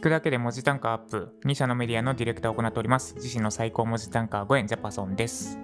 [0.00, 3.16] 聞くだけで文字単価アップ、2社のメディアのディレクターを行っております。
[3.16, 5.58] 自身の最高文字単価5円ジャパソンです。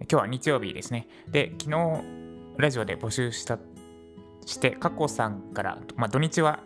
[0.00, 1.06] 今日は日曜日ですね。
[1.30, 2.02] で、昨日、
[2.56, 3.60] ラジオで募集した、
[4.46, 6.58] して、カコさんから、まあ、土日は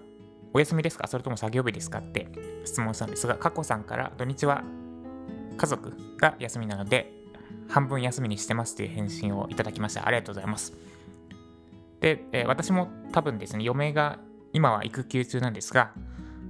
[0.55, 1.07] お休みですか？
[1.07, 1.99] それとも作業日ですか？
[1.99, 2.29] って
[2.65, 4.65] 質問したんですが、カコさんから土日は
[5.59, 7.13] 家族が休みなので、
[7.69, 10.09] 半分休みにしてますという返信をいただきました。
[10.09, 10.73] ありがとうございます。
[12.01, 14.19] で、えー、私も多分ですね、嫁が
[14.53, 15.93] 今は育休中なんですが、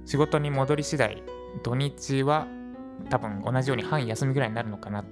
[0.05, 1.23] 仕事に戻り次第、
[1.63, 2.47] 土日は
[3.09, 5.05] 多分同じように半休みぐらいになるのかなっ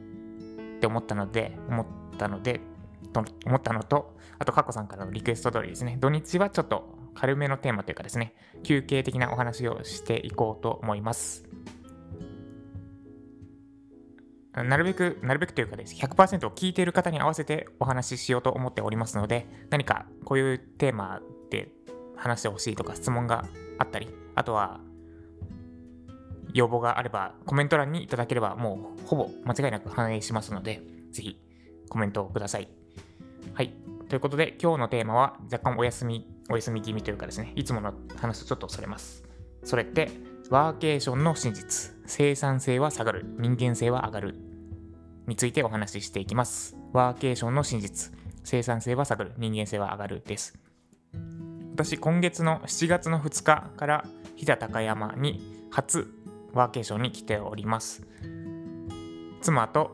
[0.79, 1.85] て思ったので、思っ
[2.17, 2.61] たので、
[3.13, 8.33] と思ったのと、あと、カコさんからのリクエスト通りですね、土日はちょっと軽めのテーマというかですね、
[8.63, 11.45] 休憩的なお話をしていこうと思います。
[14.53, 21.21] なるべく、なるべくというかです、100%を聞いている方に合わせてお話ししようと思っておりますので、何かこういうテーマ
[22.17, 23.45] 話してほしいとか質問が
[23.77, 24.79] あったり、あとは
[26.53, 31.39] 要望があればコメント欄にいただければもうほぼ間違いなく反映しますので、ぜひ
[31.89, 32.67] コメントをください。
[33.53, 33.73] はい。
[34.09, 39.23] ということで今日のテーマは若干お休み、お休み気味というかですね、いつもの話とちょっとそれます。
[39.63, 40.09] それって、
[40.49, 44.35] ワーケーションの真実、生産性は下がる、人間性は上がる
[45.27, 46.77] についてお話ししていきます。
[46.93, 48.13] ワーケーションの真実、
[48.45, 50.57] 生産性は下がる、人間性は上がるです。
[51.77, 54.03] 私、今月の7月の2日から
[54.35, 56.11] 飛騨高山に初
[56.51, 58.01] ワーケーションに来ております。
[59.41, 59.91] 妻と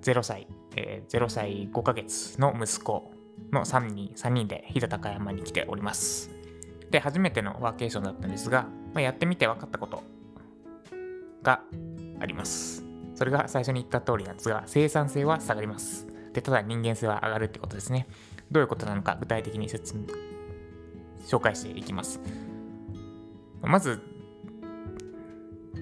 [0.00, 0.46] 0歳、
[0.76, 3.10] えー、0歳5ヶ月の息子
[3.50, 6.30] の3人 ,3 人で飛騨高山に来ております。
[6.92, 10.04] で、初めてのワーケーションだったんですが、まあ、やってみて分かったこと
[11.42, 11.62] が
[12.20, 12.84] あります。
[13.16, 16.06] それが最初に言った通りなんですが、生産性は下がります。
[16.32, 18.06] で、ただ人間性は上がるってことですね。
[18.52, 20.04] どういうことなのか具体的に説明、
[21.26, 22.20] 紹介していきます。
[23.62, 24.00] まず、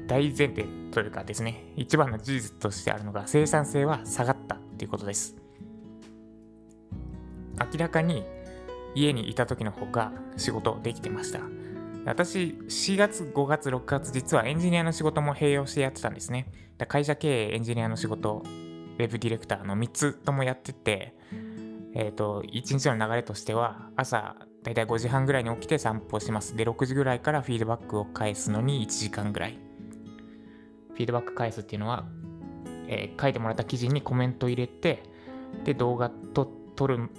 [0.07, 5.37] 大前提というかですね、一番の事実としてあるのが生産性は下がったっていうことです。
[7.73, 8.25] 明らかに
[8.95, 11.41] 家にいた時の方が仕事できてました。
[12.07, 16.47] 私、4月、5月、6月、実はエンジニアの仕事も併用してやってたんですね。
[16.87, 21.15] 会社経営、エンジニアの仕事、ウェブディレクターの3つともやってて、
[21.95, 24.37] えっ、ー、と、1日の流れとしては、朝、
[24.67, 26.57] だいたい5時半ぐらいに起きて散歩します。
[26.57, 29.59] で、6時ぐらいからフィードバックを返すのに1時間ぐらい。
[30.93, 32.05] フィードバック返すっていうのは、
[32.89, 35.05] えー、書いてもらった記事にコメント入れて、
[35.65, 37.11] で、動画と撮る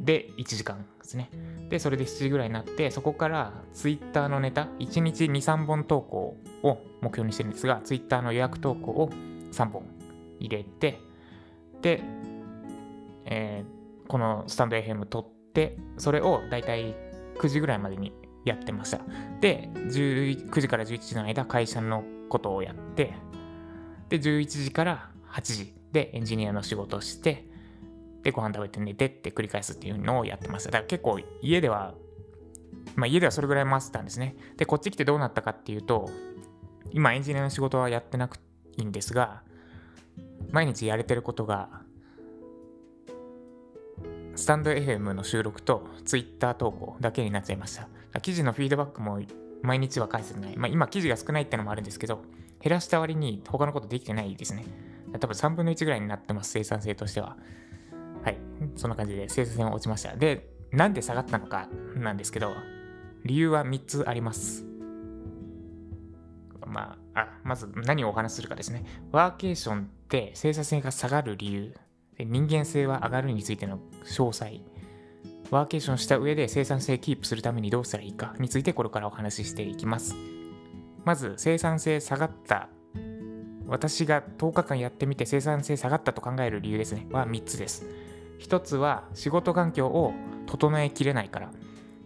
[0.00, 1.30] で1時間ですね。
[1.68, 9.10] で、それで7時ぐらいになって、そこから Twitter のネタ、1日2、3本投稿を目標にしてるんですが、Twitter の予約投稿を
[9.52, 9.84] 3本
[10.40, 10.98] 入れて、
[11.82, 12.02] で、
[13.26, 16.94] えー、このスタンド FM 撮って、でそれをだいたい
[17.36, 18.12] 9時ぐらいまでに
[18.44, 19.00] やってました。
[19.40, 23.14] で、9時から11時の間、会社のことをやって、
[24.08, 27.44] で、11時から8時でエンジニアの仕事をして、
[28.22, 30.70] で、ご飯食べて寝てって繰り返すっていうのをやってました。
[30.70, 31.94] だから結構家では、
[32.94, 34.36] まあ家ではそれぐらい回ってたんですね。
[34.58, 36.08] で、こっち来てどうなったかっていうと、
[36.92, 38.44] 今エンジニアの仕事はやってなくて
[38.76, 39.42] いいんですが、
[40.52, 41.82] 毎日やれてることが、
[44.38, 48.20] スタンド FM の収録と Twitter 投稿だけになっちゃいました。
[48.20, 49.18] 記事のフィードバックも
[49.62, 50.56] 毎日は返せない。
[50.56, 52.22] まあ今記事が少ないってのもあるんですけど、
[52.60, 54.64] 減らした割に他のことできてないですね。
[55.18, 57.36] 多分3分の1ぐらいになってます、生産性としては。
[58.22, 58.38] はい。
[58.76, 60.14] そんな感じで生産性は落ちました。
[60.14, 62.54] で、なんで下がったのかなんですけど、
[63.24, 64.64] 理由は3つあります。
[66.64, 68.84] まあ、あ、まず何をお話しするかですね。
[69.10, 71.74] ワーケーションって生産性が下がる理由、
[72.24, 74.60] 人間性は上がるについての詳細、
[75.50, 80.14] ワーケーションした上で生産性キープするためにどうしたらいいかについてこれからお話ししていきます。
[81.04, 82.68] まず生産性下がった
[83.66, 87.86] 私が10日間やってみて生産性下がったと考える理由ですねは3つです。
[88.40, 90.12] 1つは仕事環境を
[90.46, 91.50] 整えきれないから。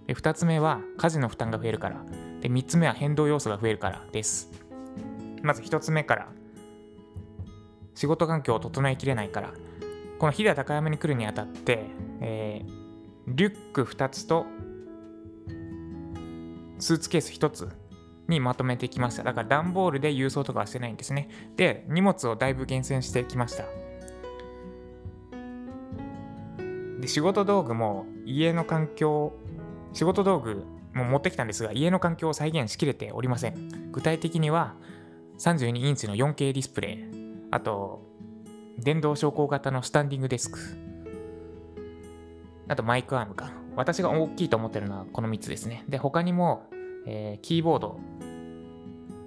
[0.06, 2.04] で2つ目は家事の負担が増えるから。
[2.40, 4.50] で3つ目は変動要素が増えるからです。
[5.42, 6.28] まず1つ目から。
[7.94, 9.52] 仕事環境を整えきれないから。
[10.22, 11.82] この飛騨高山に来るにあたって、
[12.20, 12.72] えー、
[13.26, 14.46] リュック2つと
[16.78, 17.68] スーツケース1つ
[18.28, 19.24] にまとめてきました。
[19.24, 21.28] だから段ボールで郵送とかはしてないんですね。
[21.56, 23.64] で、荷物をだいぶ厳選してきました。
[27.00, 29.32] で仕事道具も家の環境
[29.92, 30.62] 仕事道具
[30.94, 34.76] も持ってきたんですが家の環境を再現しきれておりません具体的には
[35.40, 36.98] 32インチの 4K ディスプレイ
[37.50, 38.11] あと
[38.82, 40.58] 電動昇降型のスタンディングデスク
[42.68, 46.66] あとマイクアームか私が大きいと思ってるのはこの3つですねで他にも
[47.04, 47.98] えー、キーボード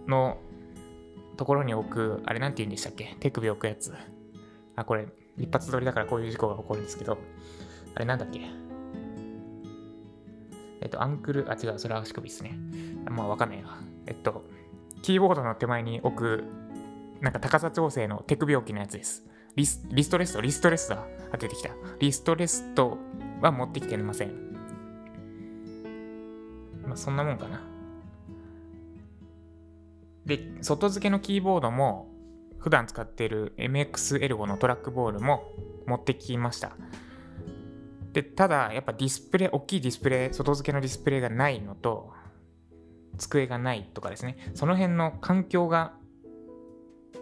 [0.07, 0.38] の
[1.36, 3.18] ところに置く、あれなんて言うんでしたっけ？
[3.19, 3.94] 手首置くやつ。
[4.78, 5.07] あ、これ、
[5.38, 7.18] 一発撮りだからこういう事故が起こるんですけど、
[7.94, 8.40] あれなんだっけ？
[10.80, 12.58] えっと、アンクル、あ、違う、それは足首ですね。
[13.10, 13.78] まあ、わかんないな。
[14.06, 14.46] えっと、
[15.01, 16.46] キーボードの手前に置く、
[17.19, 19.25] なんか高さ調整の手首置きのやつです。
[19.56, 21.07] リスリストレスト、リストレストだ。
[21.31, 21.69] あ、出てきた。
[22.00, 22.98] リストレスト
[23.42, 24.31] は持ってきてません。
[26.86, 27.62] まあ、そんなもんかな。
[30.25, 32.12] で、外付けのキーボードも、
[32.60, 35.44] 普段使っている MX エルゴのトラックボールも
[35.86, 36.75] 持ってきました。
[38.12, 42.12] で、ただ、やっぱディスプレイ、大きいディスプレイ、外付けのディスプレイがないのと、
[43.18, 45.94] 机がないとかですね、その辺の環境が、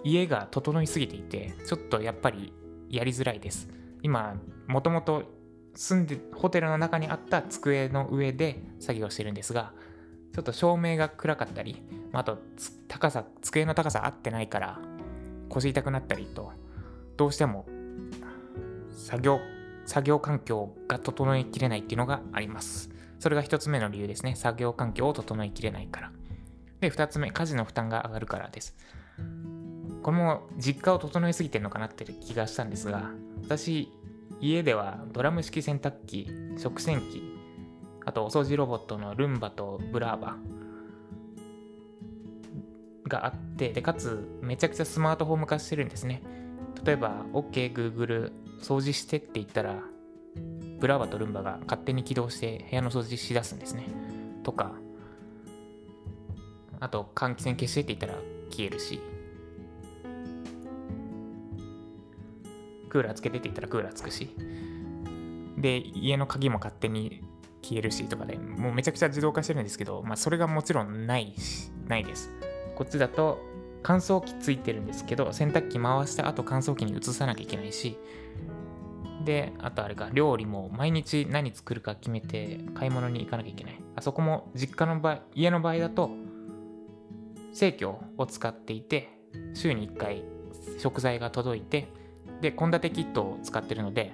[0.04, 2.54] 家が整いすぎていて、ちょっとやっぱり
[2.90, 3.70] やりづらいです。
[4.02, 4.36] 今、
[4.68, 5.24] もともと
[5.76, 9.74] 住んで、ホテルの中にあった机の上で作業してるんですが、
[10.34, 12.40] ちょっと照明が暗かったり、あと
[12.88, 14.80] 高さ、机の高さ合ってないから
[15.50, 16.52] 腰痛くなったりと、
[17.18, 17.66] どうしても
[18.90, 19.40] 作業、
[19.86, 22.90] 作業環境が整いきれないっていうのがあります。
[23.20, 24.36] それが一つ目の理由ですね。
[24.36, 26.12] 作業環境を整いきれないから。
[26.82, 28.76] で、二つ目、家事の負担が上がるからです。
[30.04, 33.10] これも実家を整えすぎてるのかなって気がしたんですが、
[33.44, 33.92] 私、
[34.42, 36.28] 家ではドラム式洗濯機、
[36.58, 37.24] 食洗機、
[38.06, 40.36] あとお掃除ロボットのルンバとブラーバ
[43.08, 46.22] があって、で、かつめちゃくちゃスマートフォーム化してるんですね。
[46.84, 49.82] 例えば、OK、Google、掃除してって言ったら、
[50.80, 53.86] ブラーバとルンバが勝手に起動して部屋の掃除しだすんですね。
[54.44, 54.74] とか、
[56.82, 58.16] あと換気扇消してって言ったら
[58.50, 59.00] 消えるし、
[62.94, 64.30] クーラーつけてって言ったらクーラーつくし、
[65.58, 67.24] で、家の鍵も勝手に
[67.64, 72.30] 消えるしとかで、もうめちゃくちゃ自動化してるんですけど、まあ、それがもちろんないし、ないです。
[72.76, 73.40] こっちだと
[73.82, 77.98] 乾燥機ついてるんですけど、洗濯機回した後乾燥機に移さなきゃいけないし、
[79.26, 83.82] で、あとあれか、料理も毎日何作るか決めて買い物に行かなきゃいけない。
[83.96, 86.12] あそこも実家の場合、家の場合だと、
[87.54, 89.10] 生協を使っていて、
[89.56, 90.24] 週に1回
[90.78, 92.03] 食材が届いて、
[92.44, 94.14] で、献立キットを使ってるので、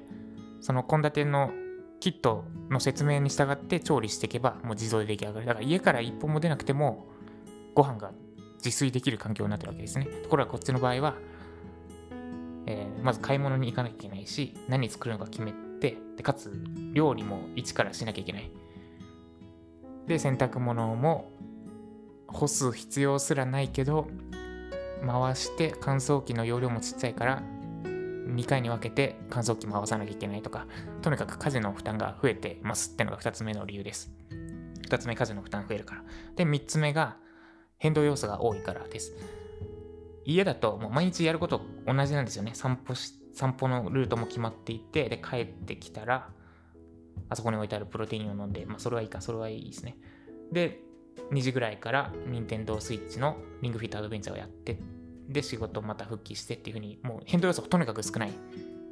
[0.62, 1.52] その献立の
[2.00, 5.46] キットの説明に従って調理していけばもう自動で出来上がる。
[5.48, 7.08] だから家から一歩も出なくても
[7.74, 8.12] ご飯が
[8.58, 10.06] 自炊できる環境になってるわけですね。
[10.06, 11.16] ところがこっちの場合は、
[12.68, 16.54] えー、まず買い物に行かなきゃいけないし、何作るのか決めて、でかつ
[16.94, 18.52] 料理も一からしなきゃいけない。
[20.06, 21.32] で、洗濯物も
[22.28, 24.08] 干す必要すらないけど、
[25.04, 27.44] 回して乾燥機の容量もちっちゃいから
[28.36, 30.68] 2回に分けて乾燥機回さなきゃいけないとか、
[31.02, 34.12] とにかく家事の負担が増えてますってのが2つ目の理由です。
[34.88, 36.04] 2つ目、家事の負担増えるから。
[36.36, 37.18] で、3つ目が
[37.78, 39.14] 変動要素が多いからです。
[40.26, 42.52] 家だともう毎日やること同じなんですよね。
[42.54, 46.30] 散歩し、散歩のルートも決まっていて、で、帰ってきたら、
[47.30, 49.98] あそこに置いてあるプロテインを飲んで、まあ、それはいいか、それはいいですね。
[50.52, 50.82] で、
[51.32, 54.80] 2時ぐらいから Nintendo Switch のリングフィットアドベンチャーをやって
[55.30, 58.32] で仕事また復帰してっていうふうに、もう変動要素とにかく少ない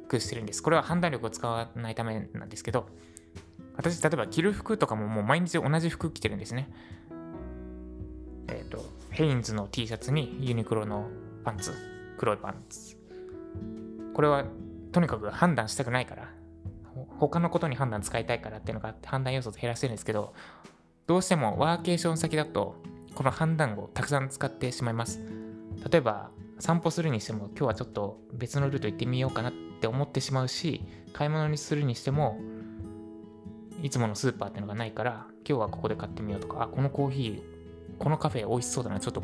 [0.08, 0.62] くしてるんです。
[0.62, 2.88] これは判断力を使わないためなんですけど、
[3.76, 6.70] 私、例えば着る服とかももう毎日同じ服着てるんですね。
[8.48, 11.08] えっ、ー、と、ヘインズの T シャツにユニクロの
[11.44, 11.72] パンツ、
[12.16, 12.96] 黒いパンツ。
[14.14, 14.44] これは
[14.92, 16.28] とにかく判断したくないから、
[17.18, 20.34] 他のことに判断使いたいからっていうのがあって判断要素を減らしてるんですけど、
[21.06, 22.76] どうしてもワーケーション先だと、
[23.14, 25.37] この判断をたくさん使ってしまいます。
[25.90, 30.82] 例えば散歩するにしても今日はちょっと別のルート行ってみようかなって思ってしまうし
[31.12, 32.38] 買い物にするにしても
[33.82, 37.42] いつものスーパーってのがないから今日はここで買ってみようとかあこのコーヒー
[37.98, 39.22] このカフェ美味しそうだなちょっと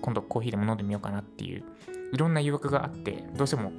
[0.00, 1.64] 今度コーヒーでも飲んでみようかなっていう
[2.12, 3.72] いろんな誘惑があってどうしても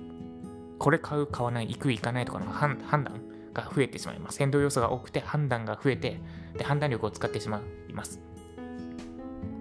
[0.77, 3.21] これ買う買わない行く行かないとかの判断
[3.53, 4.37] が増えてしまいます。
[4.37, 6.19] 変動要素が多くて判断が増えて
[6.55, 8.26] で判断力を使ってしまいます。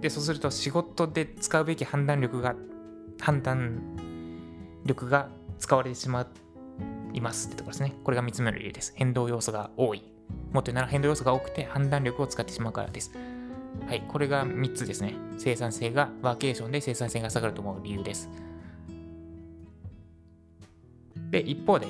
[0.06, 2.54] で、そうすると仕事で使うべき判断力が、
[3.20, 3.82] 判断
[4.84, 6.28] 力が使われてしま
[7.12, 7.92] いますってところですね。
[8.04, 8.92] これが3つ目の理由です。
[8.94, 10.04] 変動要素が多い。
[10.52, 13.10] もっと言うなら変動要素が多くて判断力を使ってしまうからです。
[13.88, 15.16] はい、これが3つですね。
[15.38, 18.28] 生産性が、ワーケーションで生産性が下がると思う理由です。
[21.32, 21.88] で、一方で、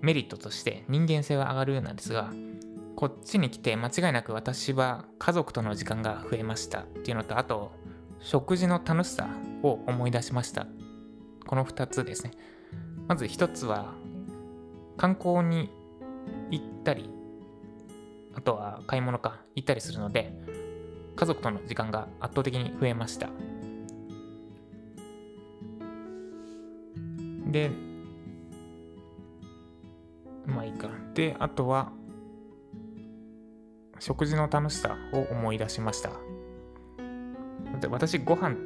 [0.00, 2.32] メリットとして人間性は上がるようなんですが、
[2.96, 7.72] こっちに来て間違いなく私は家族との時間が増えましたっていうのと、あと、
[8.20, 9.28] 食事の楽しさ
[9.62, 10.66] を思い出しました。
[11.46, 12.32] この2つですね。
[13.08, 13.94] まず1つは、
[14.96, 15.70] 観光に
[16.50, 17.10] 行ったり、
[18.34, 20.32] あとは買い物か、行ったりするので、
[21.16, 23.28] 家族との時間が圧倒的に増えました
[27.46, 27.70] で
[30.46, 31.92] まあいいかであとは
[34.02, 36.10] 食事の楽しさを思い出しました。
[37.88, 38.56] 私ご飯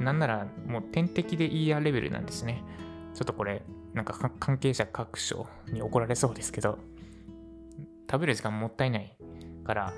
[0.00, 2.64] なんならもう点滴でいいやレベルなんですね。
[3.12, 3.62] ちょっとこれ
[3.92, 6.78] なんか関係者各所に怒られそうですけど
[8.10, 9.14] 食べる時間もったいない
[9.64, 9.92] から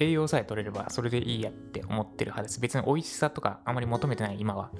[0.00, 2.58] 栄養さえ取れればそれでいいやって思ってる派です。
[2.58, 4.72] 別に美味しさとかあまり求めてない今は。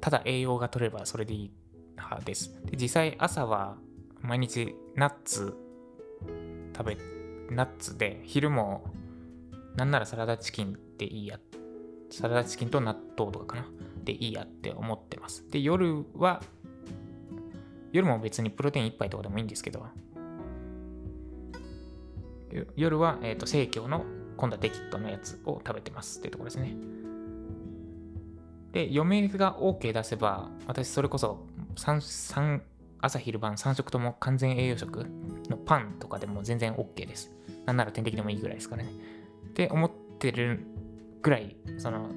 [0.00, 1.50] ただ栄養が取れればそれでいい
[1.96, 2.54] 派です。
[2.66, 3.78] で実際朝は
[4.20, 5.56] 毎日ナッツ
[6.76, 7.23] 食べ
[7.54, 8.84] ナッツで昼も
[9.76, 11.38] なんならサラダチキンでいいや
[12.10, 13.66] サラダチキンと納豆とかかな。
[14.04, 15.48] でいいやって思ってます。
[15.50, 16.42] で夜は
[17.92, 19.86] 夜も別にプロテイン1杯とかでもいいんですけど。
[22.76, 24.04] 夜は、えーと、生協の
[24.36, 26.20] 今度はデキットのやつを食べてます。
[26.20, 26.76] っていうところですね。
[28.72, 31.46] で嫁が OK 出せば私それこそ
[31.76, 32.60] 3, 3
[33.00, 35.06] 朝昼晩3食とも完全栄養食
[35.48, 37.32] のパンとかでも全然 OK です。
[37.66, 38.90] なんなら点滴でもいいぐらいですからね。
[39.48, 40.66] って思ってる
[41.22, 42.10] ぐらい、その、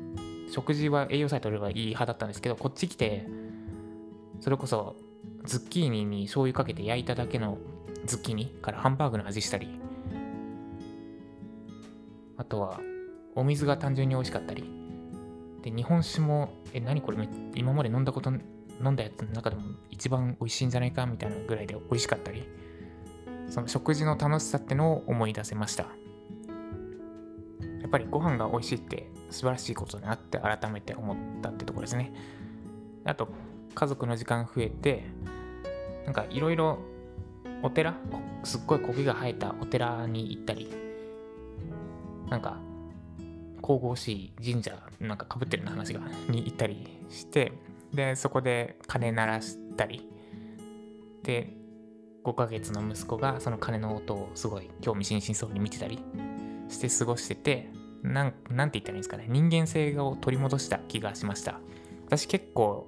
[0.52, 3.28] 食事は栄養さえ取ればいい派だったんですけど、こっち来て、
[4.40, 4.96] それこそ
[5.46, 7.58] ズッキーニに醤油かけて焼いただけの
[8.06, 9.80] ズッキーニからハンバーグの味したり、
[12.38, 12.80] あとは
[13.36, 14.64] お水が単純に美味しかったり、
[15.64, 17.18] で、日本酒も、え、何これ
[17.56, 22.48] 今まで飲んだこと飲んだやつの中でも一番美味しいんじゃないかみたいなぐらいで美味しかったり、
[23.50, 25.84] その食事の楽しさってのを思い出せました。
[27.82, 32.14] やっぱりご飯が美味しいって素晴らしいことだなって改めて思ったってところですね。
[33.06, 33.30] あと、
[33.74, 35.06] 家族の時間増えて、
[36.06, 36.80] なんかいろいろ
[37.64, 37.96] お寺
[38.44, 40.70] すっごい苔が生えたお寺に行ったり、
[42.30, 42.58] なんか
[43.62, 47.52] 神々しい神社なんかかぶってるな話がに行ったりして
[47.94, 50.08] でそこで鐘鳴らしたり
[51.24, 51.54] で
[52.28, 55.98] 5ヶ月の息子がその鐘の音をすごい興味津々そうに見てたり
[56.68, 57.70] して過ごしてて
[58.04, 59.28] なんなんて言ったらいいんですかね。
[59.30, 61.62] 人間性を取り戻した気がしました。
[62.06, 62.88] 私結構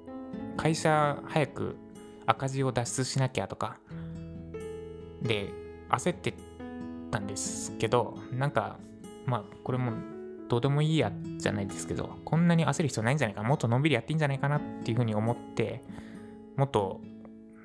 [0.57, 1.77] 会社早く
[2.25, 3.77] 赤字を脱出しなきゃとか
[5.21, 5.53] で
[5.89, 6.33] 焦って
[7.09, 8.77] たんですけどなんか
[9.25, 9.93] まあこれも
[10.49, 15.83] どうでもいいやじゃないですけど、こんなに焦る必要ないんじゃないか、もっとのんびりやっていいんじゃないかなっていうふうに思って、
[16.57, 16.99] もっと、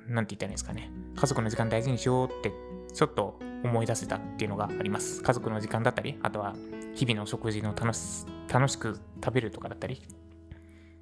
[0.07, 2.51] なんて言ったらいいんですかね、家族の時間大事にしようって、
[2.93, 5.21] ちょっと思い出せたっていうのがあります。
[5.21, 6.55] 家族の時間だったり、あとは
[6.93, 10.01] 日々の食事の楽し楽しく食べるとかだったり、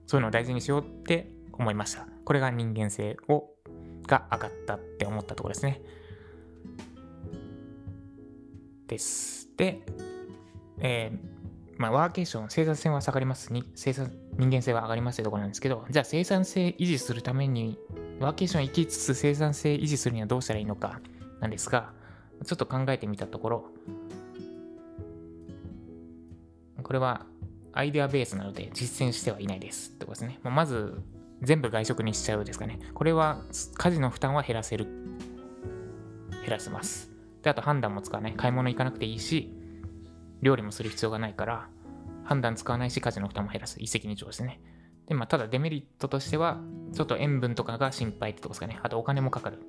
[0.08, 2.08] そういうのを大事にしようって思いました。
[2.26, 3.50] これが人間性を
[4.08, 5.82] が上がったって思ったところですね。
[8.88, 9.50] です。
[9.58, 9.82] で、
[10.80, 11.34] えー、
[11.78, 17.78] まあ、ワーケーション、生産性は下がりますに生産、人間性は上がりますってところなんですけど、じゃあ生産性維持するために、
[18.20, 21.02] ワーケーション行きつつ生産性維持するにはどうしたらいいのか
[21.40, 21.92] なんですが、
[22.46, 23.66] ちょっと考えてみたところ、
[26.82, 27.26] これは
[27.74, 30.40] アイデアベースなので実践してはいないですってことですね。
[30.44, 31.02] まあ、まず、
[31.42, 32.80] 全部外食にしちゃうですかね。
[32.94, 33.42] これは
[33.76, 34.86] 家事の負担は減らせる。
[36.42, 37.12] 減らせます。
[37.42, 38.34] で、あと判断も使わない。
[38.34, 39.52] 買い物行かなくていいし、
[40.42, 41.68] 料理もする必要がないから、
[42.24, 43.78] 判断使わないし、家事の負担も減らす。
[43.82, 44.62] 一石二鳥ですね。
[45.08, 46.60] で、まあ、ただデメリットとしては、
[46.94, 48.80] ちょっと塩分とかが心配ってとこですかね。
[48.84, 49.60] あとお金もかかる。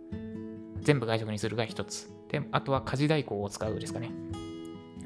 [0.83, 2.11] 全部外食にするが一つ。
[2.29, 4.11] で、あとは家事代行を使うですかね。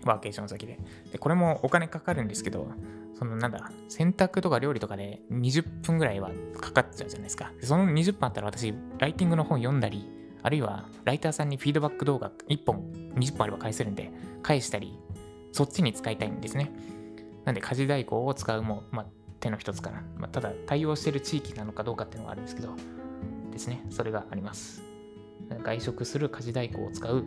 [0.04, 0.78] ワーケーション先で。
[1.12, 2.68] で、これもお金かかるんですけど、
[3.18, 6.30] そのなんだ、洗濯とか料理とかで20分ぐらいは
[6.60, 7.52] かかっちゃうじゃないですか。
[7.62, 10.08] その20分あったら私、ライティングの本読んだり、
[10.42, 14.98] あるいはライターさんにフィードバック動画1本20本あれば返せるんで、返したり、
[15.52, 16.72] そっちに使いたいんですね。
[17.44, 19.06] なんで家事代行を使うも、まあ、
[19.40, 20.02] 手の一つかな。
[20.16, 22.74] まあ、ただ対応している地域なのかどうかっていうのがあるんですけど、
[23.52, 23.84] ですね。
[23.90, 24.82] それがあります。
[25.62, 27.24] 外食する家事代行を使う。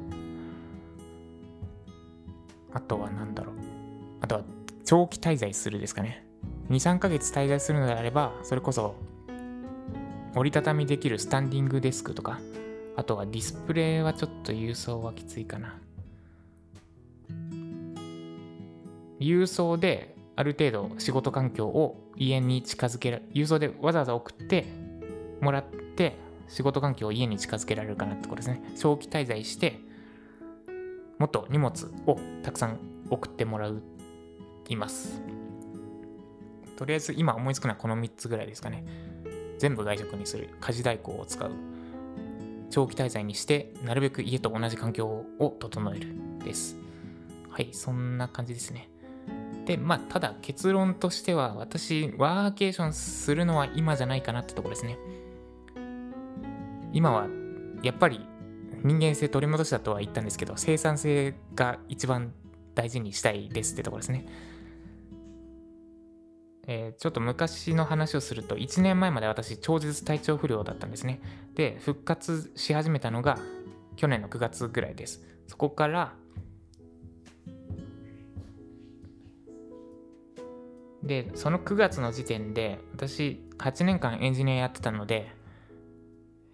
[2.74, 3.56] あとは何だろう。
[4.22, 4.44] あとは
[4.86, 6.26] 長期滞在するですかね。
[6.70, 8.96] 2、3ヶ月滞在するのであれば、それこそ
[10.36, 12.40] 折りたたみできるスタンディングデスクとか、
[12.96, 15.78] あとはディスプレイはちょっと郵送はきついかな。
[19.20, 24.66] 郵送である程度仕事環境を家に近づけら郵送でわざわざ送って
[25.40, 26.18] もらって
[26.48, 28.64] 仕事環境を家に近づけられるかなってことですね。
[28.76, 29.80] 長期滞在して
[31.20, 32.80] もっと荷物をたくさん
[33.12, 33.84] 送ってもらう
[34.68, 35.22] います。
[36.76, 38.84] とりあえず今思いつくのはこの3つぐらいですかね。
[39.60, 40.50] 全部外食にする。
[40.60, 41.52] 家事代行を使う。
[42.72, 46.80] 長期滞在にしてなるべく家と同じ環境を整えるです。
[47.48, 48.91] はい、そんな感じですね。
[49.66, 54.98] で、まあ、ただ結論としては、私、ワーケーションするのは今じゃないかなってとこですね。
[56.94, 57.28] 今は、
[57.84, 58.26] やっぱり
[58.84, 62.34] 人間性取り戻したとは言ったんですけど、生産性が一番
[62.76, 64.26] 大事にしたいですってとこですね。
[66.68, 71.22] えー、ちょっと昔の話をすると、1年前まで私、超絶体調不良だったんですね。
[71.56, 73.40] で、復活し始めたのが
[73.96, 75.22] 去年の9月ぐらいです。
[75.48, 76.14] そこから、
[81.04, 85.32] で、その9月の時点で、私、8年間エンジニアやってたので、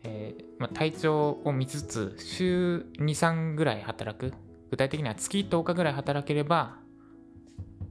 [0.04, 4.34] えー、まあ、体調を見つつ、週2、3ぐらい働く。
[4.70, 6.78] 具体的には月10日ぐらい働ければ、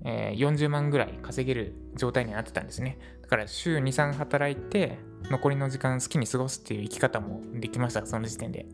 [0.05, 2.99] えー、40万ぐらい稼げる状態になってたんですね。
[3.23, 4.99] だから週2、3働いて、
[5.31, 8.67] 残りの時間好きに過ごすっていう生き方もできました、その時点で。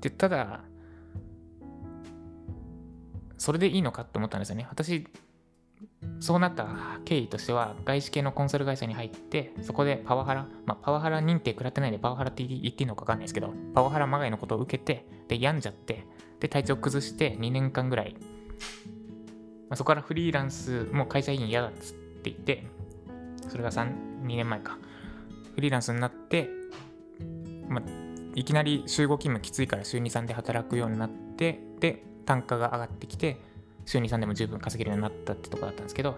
[0.00, 0.64] で、ただ、
[3.38, 4.66] それでいいのかって思ったんですよね。
[4.68, 5.06] 私、
[6.20, 6.68] そうなった
[7.06, 16.04] 経緯としては、外資系のコンサル会社に入って、そこでパワハラ、まあ、パワハラ認定食らってないで、パワハラって言っていいのか分かんないですけど、パワハラまがいのことを受けて、で、病んじゃって、
[16.38, 18.14] で、体調崩して2年間ぐらい、
[19.70, 22.66] まあ、そこからフリーランスもう会社員嫌だっつって言って、
[23.48, 24.78] それが3、2年前か。
[25.54, 26.50] フリーランスになって、
[27.68, 27.82] まあ、
[28.34, 33.40] いきなり週5勤務きついから週2、3で働くようになって、で、単価が上がってきて、
[33.86, 36.16] 週2、3でも十分稼げるようになったってとこだったんですけど、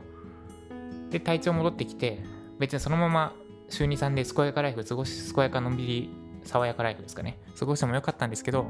[1.11, 2.23] で、体調戻ってきて、
[2.59, 3.35] 別にそのまま
[3.69, 6.11] 週2、3で健やかライフ過ごし、健やかのんびり、
[6.45, 8.67] 爽やかライフですかね、過ごしてもよかったんですけど、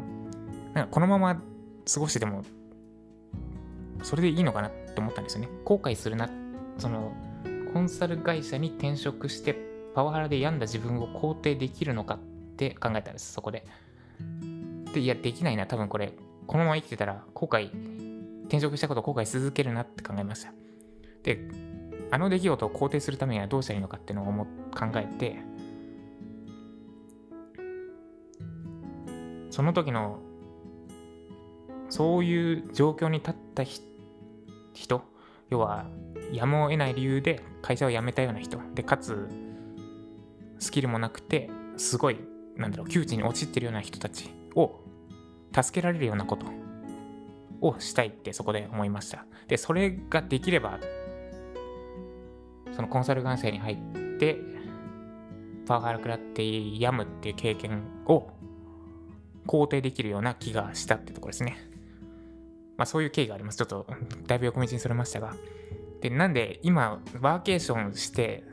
[0.75, 1.41] なんかこのまま
[1.93, 2.43] 過ごしてても、
[4.03, 5.49] それでいいのかなって思ったんですよね。
[5.65, 6.31] 後悔するな、
[6.79, 7.13] その、
[7.73, 9.57] コンサル会社に転職して、
[9.95, 12.19] パワハラで病んだ自分を肯定できるのかっ
[12.57, 13.67] て考えたんです、そこで。
[14.93, 16.13] で、いや、できないな、多分これ、
[16.47, 17.71] このまま生きてたら後悔
[18.43, 20.53] 転職したことを後悔し続けるなって考えました。
[21.23, 21.49] で、
[22.11, 24.51] あの出来事を肯定するためにはどうしたらいいのかっていうのを思考
[24.97, 25.39] えて、
[29.51, 30.19] その時の、
[31.89, 33.65] そういう状況に立った
[34.73, 35.03] 人、
[35.51, 35.87] 要は、
[36.33, 39.29] やむを得ない理由で会社を辞めたような人、で、かつ、
[40.59, 42.17] スキルもなくて、すごい、
[42.57, 44.81] なんだろう、窮地に陥ってるような人たちを
[45.55, 46.47] 助けられるようなこと
[47.63, 49.25] をしたいってそこで思いました。
[49.49, 50.79] で、それができれば、
[52.73, 53.77] そのコンサル会社に入っ
[54.19, 54.39] て、
[55.67, 56.43] パワハラ食らって
[56.79, 58.29] 病むっていう経験を
[59.47, 61.57] 肯定できるような気がしたってところですね。
[62.77, 63.59] まあそういう経緯があります。
[63.59, 63.87] ちょっと
[64.27, 65.35] だいぶ横道にそれましたが。
[66.01, 68.45] で、なんで今、ワーケーションして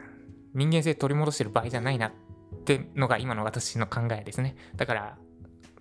[0.54, 2.12] 人間性取り戻してる場合じゃないなっ
[2.65, 4.56] てのが今の私の考えですね。
[4.76, 5.17] だから、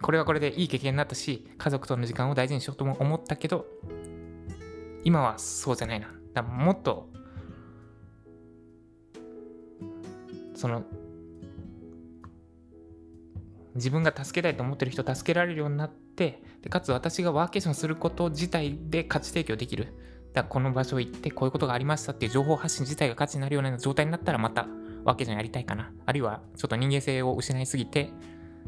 [0.00, 3.66] これはこれでいい経験になったし、家族との時間を大事にしようとも思ったけど、
[5.04, 6.12] 今はそうじゃないな。
[6.34, 7.08] だもっと、
[10.54, 10.84] その、
[13.74, 19.94] 自分が助けたいと思ってる人を助けられるようになってで、かつ私がワーケーションすること自体で価値提供できる。
[20.34, 24.66] だこの場所行ってこういうことがありましたっていう情報発信自体が価値になるような状態になったらまた
[25.04, 25.90] ワーケーションやりたいかな。
[26.04, 28.10] あるいはちょっと人間性を失いすぎて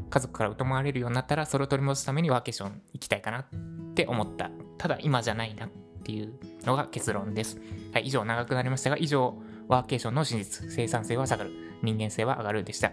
[0.09, 3.45] 家族から疎まれるようになったらそれを取り戻すためにワーケーション行きたいかなっ
[3.93, 4.51] て思った。
[4.77, 5.69] ただ今じゃないなっ
[6.03, 6.33] ていう
[6.65, 7.59] のが結論です。
[7.93, 9.35] はい以上長くなりましたが以上
[9.67, 11.51] ワーケーションの真実生産性は下がる。
[11.83, 12.91] 人間性は上がるでした。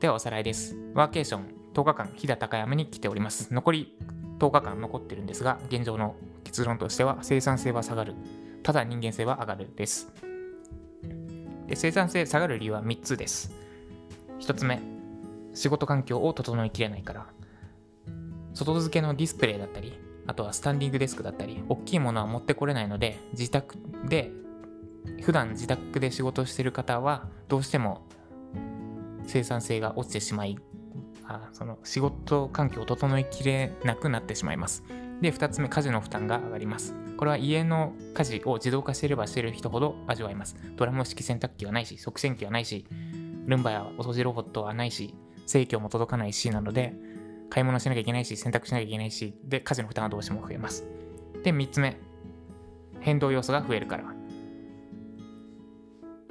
[0.00, 0.76] ではおさらいです。
[0.94, 3.52] ワーケーション10日間飛騨高山に来ております。
[3.52, 3.96] 残り
[4.38, 8.14] 10日間残ってるんですが現状の結論としては生産性は下がる。
[8.62, 10.12] ただ人間性は上がるです。
[11.66, 13.52] で生産性下がる理由は3つです。
[14.40, 14.93] 1つ目
[15.54, 17.26] 仕事環境を整えきれないから、
[18.52, 23.76] 外付けのディスプレイだったり、あとはスタンディングデスクだったり、大きいものは持ってこれないので、自宅
[24.08, 24.30] で、
[25.22, 28.06] 普段自宅で仕事してる方は、どうしても
[29.26, 30.58] 生産性が落ちてしまい、
[31.26, 34.84] あその仕事環境を整えきれなくなってしまいます。
[35.20, 36.94] で、2つ目、家事の負担が上がります。
[37.16, 40.56] これは家の家事を自動化していればしている人ほど味わいます。
[40.76, 42.86] ドラム式洗濯機はないし、食洗機はないし、
[43.46, 45.14] ルンバやお掃除ロボットはないし、
[45.46, 46.94] 生協も届かないしなので、
[47.50, 50.84] 買い物しなきゃいけないし、洗濯しなきゃいけないし、で、家事の負担はどうしても増えます。
[51.42, 51.96] で、3つ目、
[53.00, 54.04] 変動要素が増えるから。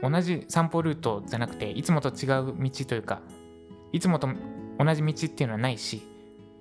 [0.09, 3.21] 同じ散歩ルートじゃなくて、いつもと違う道というか、
[3.93, 4.27] いつもと
[4.77, 6.01] 同じ道っていうのはないし、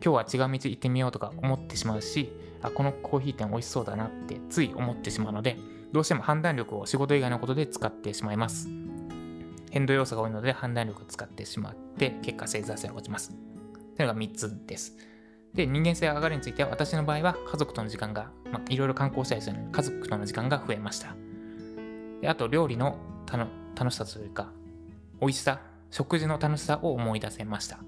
[0.04, 5.56] 今日は違う道行ってみようとか思ってしまうし、あ、このコーヒー店美味しそうだなってつい思ってしまうので、
[5.92, 8.68] どうしても判断力を仕事以外のことで使ってしまいます。
[9.70, 13.30] 変動要素が多いので判断力を使ってしまって、結果生産性が落ちます。
[13.30, 14.96] というのが3つです。
[15.54, 21.14] で、人間性が上がるについては、私の場合は家族との時間が、まあ、いろいろ観光したりするので、家族との時間が増えました。
[22.22, 22.96] であと料理の
[23.76, 24.50] 楽しさというか
[25.20, 27.80] 美味しさ食事の楽しさを思い出せました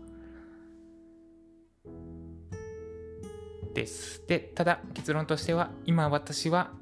[3.72, 6.72] ですでただ結論としては今私は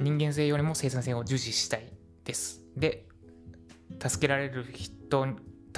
[0.00, 1.90] 人間性よりも生産性を重視したい
[2.24, 3.06] ですで
[4.06, 5.26] 助けられる人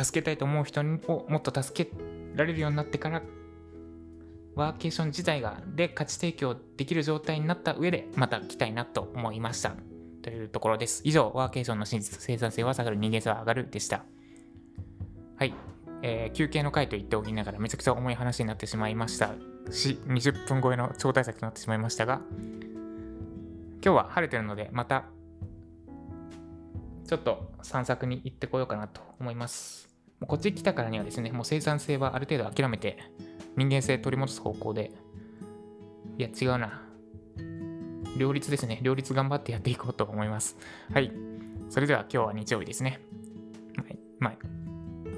[0.05, 1.91] 助けたいと思う人をもっと助け
[2.35, 3.23] られるようになってから
[4.55, 9.75] ワーケーション自体がで価値提供できる状態になった上でまた来たいなと思いました
[10.23, 11.01] というところです。
[11.05, 14.05] 以上、ワーケーションの真実、生産性は下がる、人間性は上がるでした。
[15.37, 15.55] はい。
[16.03, 19.31] えー、休憩の回と言っておきながらめちゃくちゃ重い話になってしまいました
[19.71, 22.21] し、20分超えの超大作となってしまいましたが、
[23.83, 25.05] 今日は晴れてるので、また、
[27.07, 29.88] ちょっと散策に行ってこようかなと思います。
[30.21, 32.99] もうこっち来たからにはですね、もう生産性はある程度諦めて、
[33.57, 34.93] 人間性取り戻す方向で、
[36.17, 36.83] いや、違うな。
[38.17, 38.81] 両立ですね。
[38.83, 40.57] 両立頑張ってやっていこうと思います。
[40.93, 41.13] はい。
[41.69, 43.01] それでは今日は日曜日ですね。
[43.77, 44.35] はいまあ、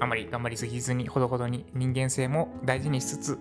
[0.01, 3.39] あまり頑張りすぎずに、ほどほどに人間性も大事にしつつ、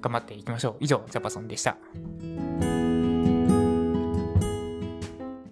[0.00, 0.76] 頑張っていきましょう。
[0.80, 1.76] 以上、ジャパソンでした。